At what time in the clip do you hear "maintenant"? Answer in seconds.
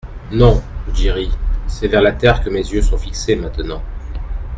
3.35-3.83